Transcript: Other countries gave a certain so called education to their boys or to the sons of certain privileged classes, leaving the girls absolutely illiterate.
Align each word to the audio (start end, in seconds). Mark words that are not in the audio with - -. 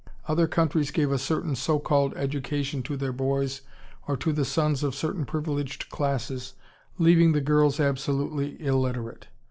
Other 0.27 0.47
countries 0.47 0.89
gave 0.89 1.11
a 1.11 1.19
certain 1.19 1.55
so 1.55 1.77
called 1.77 2.15
education 2.17 2.81
to 2.81 2.97
their 2.97 3.13
boys 3.13 3.61
or 4.07 4.17
to 4.17 4.33
the 4.33 4.45
sons 4.45 4.81
of 4.83 4.95
certain 4.95 5.25
privileged 5.25 5.89
classes, 5.91 6.55
leaving 6.97 7.33
the 7.33 7.39
girls 7.39 7.79
absolutely 7.79 8.59
illiterate. 8.59 9.27